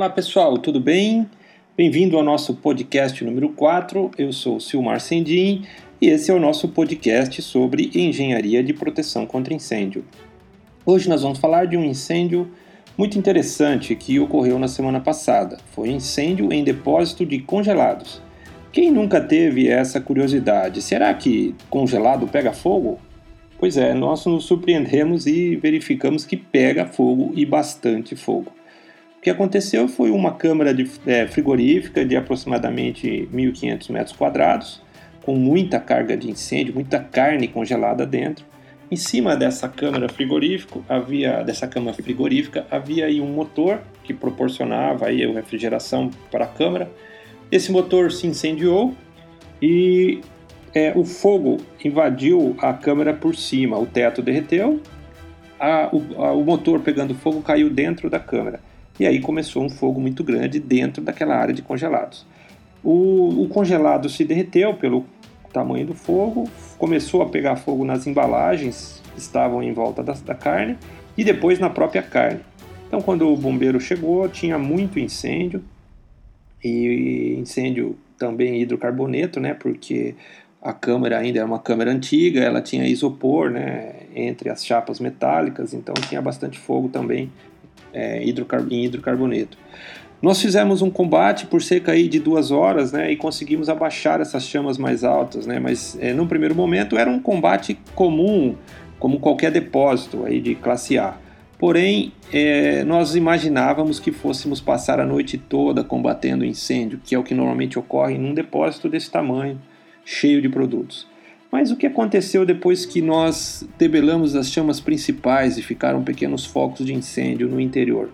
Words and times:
Olá 0.00 0.08
pessoal, 0.08 0.56
tudo 0.56 0.80
bem? 0.80 1.28
Bem-vindo 1.76 2.16
ao 2.16 2.22
nosso 2.22 2.54
podcast 2.54 3.22
número 3.22 3.50
4. 3.50 4.12
Eu 4.16 4.32
sou 4.32 4.58
Silmar 4.58 4.98
Sendim 4.98 5.66
e 6.00 6.08
esse 6.08 6.30
é 6.30 6.34
o 6.34 6.40
nosso 6.40 6.68
podcast 6.68 7.42
sobre 7.42 7.90
engenharia 7.94 8.64
de 8.64 8.72
proteção 8.72 9.26
contra 9.26 9.52
incêndio. 9.52 10.02
Hoje 10.86 11.06
nós 11.06 11.20
vamos 11.20 11.38
falar 11.38 11.66
de 11.66 11.76
um 11.76 11.84
incêndio 11.84 12.50
muito 12.96 13.18
interessante 13.18 13.94
que 13.94 14.18
ocorreu 14.18 14.58
na 14.58 14.68
semana 14.68 15.00
passada. 15.00 15.58
Foi 15.72 15.90
um 15.90 15.96
incêndio 15.96 16.50
em 16.50 16.64
depósito 16.64 17.26
de 17.26 17.38
congelados. 17.38 18.22
Quem 18.72 18.90
nunca 18.90 19.20
teve 19.20 19.68
essa 19.68 20.00
curiosidade? 20.00 20.80
Será 20.80 21.12
que 21.12 21.54
congelado 21.68 22.26
pega 22.26 22.54
fogo? 22.54 22.98
Pois 23.58 23.76
é, 23.76 23.92
nós 23.92 24.24
nos 24.24 24.46
surpreendemos 24.46 25.26
e 25.26 25.56
verificamos 25.56 26.24
que 26.24 26.38
pega 26.38 26.86
fogo 26.86 27.32
e 27.34 27.44
bastante 27.44 28.16
fogo. 28.16 28.59
O 29.20 29.22
que 29.22 29.28
aconteceu 29.28 29.86
foi 29.86 30.10
uma 30.10 30.32
câmara 30.32 30.72
de, 30.72 30.90
é, 31.04 31.26
frigorífica 31.26 32.06
de 32.06 32.16
aproximadamente 32.16 33.28
1.500 33.30 33.90
metros 33.92 34.16
quadrados, 34.16 34.80
com 35.20 35.34
muita 35.34 35.78
carga 35.78 36.16
de 36.16 36.30
incêndio, 36.30 36.72
muita 36.72 36.98
carne 37.00 37.46
congelada 37.46 38.06
dentro. 38.06 38.46
Em 38.90 38.96
cima 38.96 39.36
dessa 39.36 39.68
câmara 39.68 40.08
frigorífica 40.08 40.80
havia 40.88 41.42
dessa 41.42 41.68
câmara 41.68 41.94
frigorífica 41.94 42.66
havia 42.70 43.04
aí 43.04 43.20
um 43.20 43.26
motor 43.26 43.82
que 44.04 44.14
proporcionava 44.14 45.08
aí 45.08 45.22
a 45.22 45.30
refrigeração 45.30 46.10
para 46.30 46.46
a 46.46 46.48
câmara. 46.48 46.90
Esse 47.52 47.70
motor 47.70 48.10
se 48.10 48.26
incendiou 48.26 48.94
e 49.60 50.22
é, 50.74 50.94
o 50.96 51.04
fogo 51.04 51.58
invadiu 51.84 52.56
a 52.58 52.72
câmara 52.72 53.12
por 53.12 53.36
cima, 53.36 53.78
o 53.78 53.84
teto 53.84 54.22
derreteu, 54.22 54.80
a, 55.58 55.90
o, 55.94 56.22
a, 56.24 56.32
o 56.32 56.42
motor 56.42 56.80
pegando 56.80 57.14
fogo 57.14 57.42
caiu 57.42 57.68
dentro 57.68 58.08
da 58.08 58.18
câmara. 58.18 58.69
E 59.00 59.06
aí 59.06 59.18
começou 59.18 59.64
um 59.64 59.70
fogo 59.70 59.98
muito 59.98 60.22
grande 60.22 60.60
dentro 60.60 61.02
daquela 61.02 61.34
área 61.34 61.54
de 61.54 61.62
congelados. 61.62 62.26
O, 62.84 63.44
o 63.44 63.48
congelado 63.48 64.10
se 64.10 64.26
derreteu 64.26 64.74
pelo 64.74 65.06
tamanho 65.54 65.86
do 65.86 65.94
fogo, 65.94 66.46
começou 66.76 67.22
a 67.22 67.26
pegar 67.30 67.56
fogo 67.56 67.82
nas 67.82 68.06
embalagens 68.06 69.00
que 69.14 69.18
estavam 69.18 69.62
em 69.62 69.72
volta 69.72 70.02
da, 70.02 70.12
da 70.12 70.34
carne 70.34 70.76
e 71.16 71.24
depois 71.24 71.58
na 71.58 71.70
própria 71.70 72.02
carne. 72.02 72.40
Então, 72.86 73.00
quando 73.00 73.26
o 73.26 73.34
bombeiro 73.38 73.80
chegou, 73.80 74.28
tinha 74.28 74.58
muito 74.58 74.98
incêndio 74.98 75.64
e 76.62 77.38
incêndio 77.38 77.96
também 78.18 78.60
hidrocarboneto, 78.60 79.40
né? 79.40 79.54
Porque 79.54 80.14
a 80.60 80.74
câmara 80.74 81.16
ainda 81.16 81.38
era 81.38 81.46
uma 81.46 81.58
câmara 81.58 81.90
antiga, 81.90 82.40
ela 82.40 82.60
tinha 82.60 82.86
isopor, 82.86 83.48
né? 83.48 83.94
Entre 84.14 84.50
as 84.50 84.62
chapas 84.62 85.00
metálicas, 85.00 85.72
então 85.72 85.94
tinha 85.94 86.20
bastante 86.20 86.58
fogo 86.58 86.90
também 86.90 87.32
é, 87.92 88.24
hidrocar 88.24 88.64
em 88.70 88.84
hidrocarboneto. 88.84 89.56
Nós 90.22 90.40
fizemos 90.40 90.82
um 90.82 90.90
combate 90.90 91.46
por 91.46 91.62
cerca 91.62 91.92
aí 91.92 92.06
de 92.06 92.20
duas 92.20 92.50
horas, 92.50 92.92
né, 92.92 93.10
e 93.10 93.16
conseguimos 93.16 93.70
abaixar 93.70 94.20
essas 94.20 94.44
chamas 94.44 94.76
mais 94.76 95.02
altas, 95.02 95.46
né, 95.46 95.58
mas 95.58 95.96
é, 95.98 96.12
no 96.12 96.26
primeiro 96.26 96.54
momento 96.54 96.98
era 96.98 97.08
um 97.08 97.18
combate 97.18 97.78
comum, 97.94 98.54
como 98.98 99.18
qualquer 99.18 99.50
depósito 99.50 100.24
aí 100.26 100.40
de 100.40 100.54
classe 100.54 100.98
A. 100.98 101.16
Porém, 101.58 102.12
é, 102.32 102.84
nós 102.84 103.14
imaginávamos 103.14 103.98
que 103.98 104.12
fôssemos 104.12 104.60
passar 104.60 105.00
a 105.00 105.06
noite 105.06 105.36
toda 105.36 105.84
combatendo 105.84 106.44
incêndio, 106.44 107.00
que 107.04 107.14
é 107.14 107.18
o 107.18 107.22
que 107.22 107.34
normalmente 107.34 107.78
ocorre 107.78 108.16
num 108.16 108.34
depósito 108.34 108.88
desse 108.88 109.10
tamanho, 109.10 109.60
cheio 110.04 110.40
de 110.42 110.48
produtos. 110.48 111.09
Mas 111.50 111.70
o 111.70 111.76
que 111.76 111.86
aconteceu 111.86 112.46
depois 112.46 112.86
que 112.86 113.02
nós 113.02 113.66
debelamos 113.76 114.36
as 114.36 114.50
chamas 114.50 114.78
principais 114.78 115.58
e 115.58 115.62
ficaram 115.62 116.02
pequenos 116.02 116.46
focos 116.46 116.86
de 116.86 116.94
incêndio 116.94 117.48
no 117.48 117.60
interior 117.60 118.08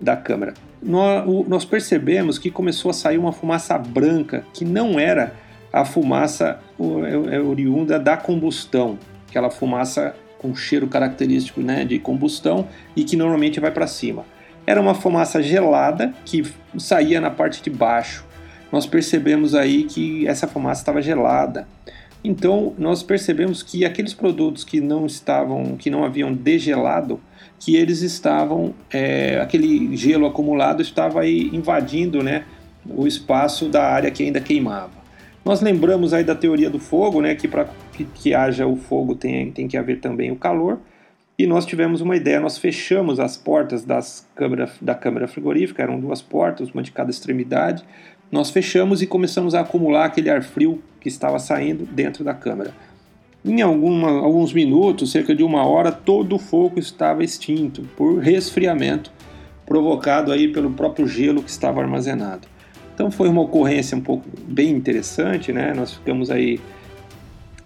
da 0.00 0.16
câmara? 0.16 0.54
Nós 0.82 1.64
percebemos 1.64 2.38
que 2.38 2.50
começou 2.50 2.90
a 2.90 2.94
sair 2.94 3.18
uma 3.18 3.32
fumaça 3.32 3.78
branca 3.78 4.44
que 4.52 4.64
não 4.64 4.98
era 4.98 5.32
a 5.72 5.84
fumaça 5.84 6.60
é, 7.30 7.36
é 7.36 7.40
oriunda 7.40 7.98
da 7.98 8.16
combustão, 8.16 8.98
aquela 9.28 9.50
fumaça 9.50 10.14
com 10.38 10.54
cheiro 10.54 10.86
característico 10.86 11.60
né, 11.60 11.84
de 11.84 11.98
combustão 11.98 12.68
e 12.94 13.04
que 13.04 13.16
normalmente 13.16 13.60
vai 13.60 13.70
para 13.70 13.86
cima. 13.86 14.24
Era 14.66 14.80
uma 14.80 14.94
fumaça 14.94 15.40
gelada 15.40 16.12
que 16.24 16.44
saía 16.78 17.20
na 17.20 17.30
parte 17.30 17.62
de 17.62 17.70
baixo. 17.70 18.24
Nós 18.72 18.86
percebemos 18.86 19.54
aí 19.54 19.84
que 19.84 20.26
essa 20.26 20.48
fumaça 20.48 20.82
estava 20.82 21.00
gelada 21.00 21.66
então 22.26 22.74
nós 22.76 23.02
percebemos 23.02 23.62
que 23.62 23.84
aqueles 23.84 24.12
produtos 24.12 24.64
que 24.64 24.80
não 24.80 25.06
estavam, 25.06 25.76
que 25.76 25.88
não 25.88 26.04
haviam 26.04 26.32
degelado, 26.32 27.20
que 27.58 27.76
eles 27.76 28.02
estavam, 28.02 28.74
é, 28.92 29.38
aquele 29.40 29.96
gelo 29.96 30.26
acumulado 30.26 30.82
estava 30.82 31.20
aí 31.20 31.48
invadindo, 31.52 32.22
né, 32.22 32.44
o 32.88 33.06
espaço 33.06 33.68
da 33.68 33.84
área 33.84 34.10
que 34.10 34.24
ainda 34.24 34.40
queimava. 34.40 35.06
Nós 35.44 35.60
lembramos 35.60 36.12
aí 36.12 36.24
da 36.24 36.34
teoria 36.34 36.68
do 36.68 36.80
fogo, 36.80 37.20
né, 37.20 37.34
que 37.36 37.46
para 37.46 37.68
que, 37.92 38.04
que, 38.04 38.34
haja 38.34 38.66
o 38.66 38.76
fogo 38.76 39.14
tem, 39.14 39.52
tem 39.52 39.68
que 39.68 39.76
haver 39.76 40.00
também 40.00 40.32
o 40.32 40.36
calor. 40.36 40.80
E 41.38 41.46
nós 41.46 41.64
tivemos 41.64 42.00
uma 42.00 42.16
ideia, 42.16 42.40
nós 42.40 42.58
fechamos 42.58 43.20
as 43.20 43.36
portas 43.36 43.84
das 43.84 44.26
câmara, 44.34 44.68
da 44.80 44.94
câmara 44.94 45.28
frigorífica, 45.28 45.82
eram 45.82 46.00
duas 46.00 46.20
portas, 46.20 46.70
uma 46.70 46.82
de 46.82 46.90
cada 46.90 47.10
extremidade, 47.10 47.84
nós 48.32 48.50
fechamos 48.50 49.02
e 49.02 49.06
começamos 49.06 49.54
a 49.54 49.60
acumular 49.60 50.06
aquele 50.06 50.28
ar 50.28 50.42
frio 50.42 50.82
que 51.06 51.08
estava 51.08 51.38
saindo 51.38 51.86
dentro 51.86 52.24
da 52.24 52.34
câmara. 52.34 52.74
Em 53.44 53.62
alguma, 53.62 54.10
alguns 54.10 54.52
minutos, 54.52 55.12
cerca 55.12 55.34
de 55.34 55.44
uma 55.44 55.64
hora, 55.64 55.92
todo 55.92 56.34
o 56.34 56.38
fogo 56.38 56.80
estava 56.80 57.22
extinto 57.22 57.82
por 57.96 58.18
resfriamento 58.18 59.12
provocado 59.64 60.32
aí 60.32 60.48
pelo 60.48 60.72
próprio 60.72 61.06
gelo 61.06 61.42
que 61.42 61.50
estava 61.50 61.80
armazenado. 61.80 62.48
Então 62.92 63.10
foi 63.10 63.28
uma 63.28 63.42
ocorrência 63.42 63.96
um 63.96 64.00
pouco 64.00 64.28
bem 64.48 64.70
interessante, 64.70 65.52
né? 65.52 65.72
Nós 65.74 65.94
ficamos 65.94 66.30
aí 66.30 66.58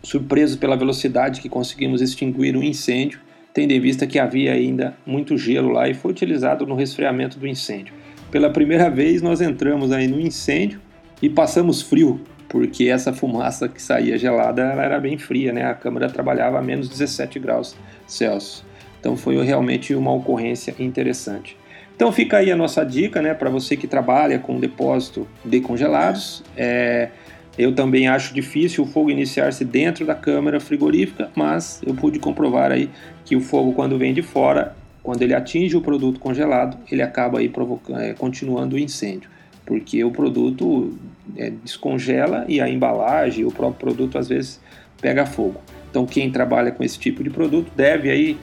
surpresos 0.02 0.56
pela 0.56 0.76
velocidade 0.76 1.40
que 1.40 1.48
conseguimos 1.48 2.02
extinguir 2.02 2.56
o 2.56 2.62
incêndio, 2.62 3.20
tendo 3.54 3.72
em 3.72 3.80
vista 3.80 4.06
que 4.06 4.18
havia 4.18 4.52
ainda 4.52 4.94
muito 5.06 5.38
gelo 5.38 5.70
lá 5.70 5.88
e 5.88 5.94
foi 5.94 6.10
utilizado 6.10 6.66
no 6.66 6.74
resfriamento 6.74 7.38
do 7.38 7.46
incêndio 7.46 7.94
pela 8.30 8.48
primeira 8.48 8.88
vez 8.88 9.20
nós 9.20 9.40
entramos 9.40 9.90
aí 9.92 10.06
no 10.06 10.20
incêndio 10.20 10.80
e 11.20 11.28
passamos 11.28 11.82
frio, 11.82 12.20
porque 12.50 12.88
essa 12.88 13.12
fumaça 13.12 13.68
que 13.68 13.80
saía 13.80 14.18
gelada 14.18 14.60
ela 14.60 14.84
era 14.84 15.00
bem 15.00 15.16
fria, 15.16 15.52
né? 15.52 15.64
A 15.64 15.74
câmera 15.74 16.10
trabalhava 16.10 16.58
a 16.58 16.62
menos 16.62 16.88
17 16.88 17.38
graus 17.38 17.76
Celsius. 18.06 18.64
Então 18.98 19.16
foi 19.16 19.42
realmente 19.42 19.94
uma 19.94 20.12
ocorrência 20.12 20.74
interessante. 20.78 21.56
Então 21.96 22.10
fica 22.10 22.38
aí 22.38 22.50
a 22.50 22.56
nossa 22.56 22.84
dica, 22.84 23.22
né, 23.22 23.34
para 23.34 23.48
você 23.48 23.76
que 23.76 23.86
trabalha 23.86 24.38
com 24.38 24.58
depósito 24.58 25.28
de 25.44 25.60
congelados. 25.60 26.42
É, 26.56 27.10
eu 27.56 27.74
também 27.74 28.08
acho 28.08 28.34
difícil 28.34 28.84
o 28.84 28.86
fogo 28.86 29.10
iniciar-se 29.10 29.64
dentro 29.64 30.04
da 30.04 30.14
câmara 30.14 30.58
frigorífica, 30.58 31.30
mas 31.34 31.80
eu 31.86 31.94
pude 31.94 32.18
comprovar 32.18 32.72
aí 32.72 32.90
que 33.24 33.36
o 33.36 33.40
fogo 33.40 33.72
quando 33.74 33.96
vem 33.96 34.12
de 34.12 34.22
fora 34.22 34.74
quando 35.02 35.22
ele 35.22 35.34
atinge 35.34 35.76
o 35.76 35.80
produto 35.80 36.20
congelado, 36.20 36.76
ele 36.90 37.02
acaba 37.02 37.38
aí 37.38 37.48
provocando, 37.48 38.00
é, 38.00 38.12
continuando 38.12 38.76
o 38.76 38.78
incêndio, 38.78 39.30
porque 39.64 40.02
o 40.04 40.10
produto 40.10 40.96
é, 41.36 41.50
descongela 41.50 42.44
e 42.48 42.60
a 42.60 42.68
embalagem, 42.68 43.44
o 43.44 43.50
próprio 43.50 43.80
produto 43.80 44.18
às 44.18 44.28
vezes 44.28 44.60
pega 45.00 45.26
fogo. 45.26 45.60
Então 45.90 46.06
quem 46.06 46.30
trabalha 46.30 46.70
com 46.70 46.84
esse 46.84 46.98
tipo 46.98 47.22
de 47.22 47.30
produto 47.30 47.70
deve 47.74 48.10
aí 48.10 48.38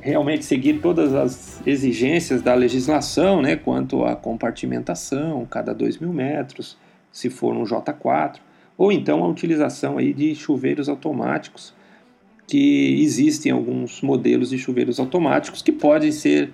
realmente 0.00 0.44
seguir 0.44 0.80
todas 0.80 1.14
as 1.14 1.64
exigências 1.66 2.42
da 2.42 2.54
legislação, 2.54 3.40
né, 3.40 3.54
quanto 3.56 4.04
à 4.04 4.16
compartimentação, 4.16 5.46
cada 5.48 5.72
2 5.72 5.98
mil 5.98 6.12
metros, 6.12 6.76
se 7.10 7.30
for 7.30 7.54
um 7.54 7.62
J4, 7.62 8.38
ou 8.76 8.90
então 8.90 9.22
a 9.22 9.28
utilização 9.28 9.98
aí 9.98 10.12
de 10.12 10.34
chuveiros 10.34 10.88
automáticos 10.88 11.72
que 12.48 13.00
existem 13.00 13.52
alguns 13.52 14.02
modelos 14.02 14.50
de 14.50 14.58
chuveiros 14.58 14.98
automáticos 14.98 15.62
que 15.62 15.72
podem 15.72 16.10
ser 16.10 16.50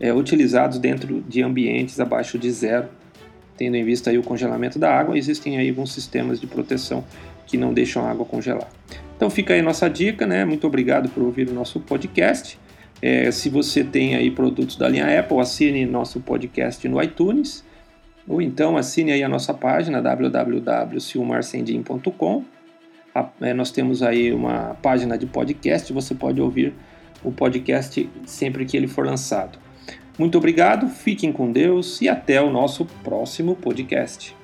é, 0.00 0.12
utilizados 0.12 0.78
dentro 0.78 1.20
de 1.28 1.42
ambientes 1.42 2.00
abaixo 2.00 2.38
de 2.38 2.50
zero, 2.50 2.88
tendo 3.56 3.76
em 3.76 3.84
vista 3.84 4.10
aí 4.10 4.18
o 4.18 4.22
congelamento 4.22 4.78
da 4.78 4.94
água, 4.94 5.16
existem 5.16 5.58
aí 5.58 5.68
alguns 5.68 5.92
sistemas 5.92 6.40
de 6.40 6.46
proteção 6.46 7.04
que 7.46 7.56
não 7.56 7.72
deixam 7.72 8.04
a 8.04 8.10
água 8.10 8.24
congelar. 8.24 8.68
Então 9.16 9.30
fica 9.30 9.54
aí 9.54 9.62
nossa 9.62 9.88
dica, 9.88 10.26
né? 10.26 10.44
Muito 10.44 10.66
obrigado 10.66 11.08
por 11.10 11.22
ouvir 11.22 11.48
o 11.48 11.54
nosso 11.54 11.80
podcast. 11.80 12.58
É, 13.00 13.30
se 13.30 13.48
você 13.48 13.82
tem 13.82 14.14
aí 14.14 14.30
produtos 14.30 14.76
da 14.76 14.88
linha 14.88 15.18
Apple, 15.18 15.40
assine 15.40 15.86
nosso 15.86 16.20
podcast 16.20 16.86
no 16.88 17.02
iTunes, 17.02 17.64
ou 18.28 18.40
então 18.40 18.76
assine 18.76 19.12
aí 19.12 19.22
a 19.22 19.28
nossa 19.28 19.52
página 19.52 20.00
www.silmarcendim.com 20.00 22.44
é, 23.40 23.52
nós 23.52 23.70
temos 23.70 24.02
aí 24.02 24.32
uma 24.32 24.74
página 24.80 25.18
de 25.18 25.26
podcast, 25.26 25.92
você 25.92 26.14
pode 26.14 26.40
ouvir 26.40 26.72
o 27.22 27.30
podcast 27.30 28.08
sempre 28.24 28.64
que 28.64 28.76
ele 28.76 28.88
for 28.88 29.06
lançado. 29.06 29.58
Muito 30.18 30.36
obrigado, 30.36 30.88
fiquem 30.88 31.32
com 31.32 31.50
Deus 31.50 32.00
e 32.00 32.08
até 32.08 32.40
o 32.40 32.50
nosso 32.50 32.84
próximo 33.02 33.56
podcast. 33.56 34.41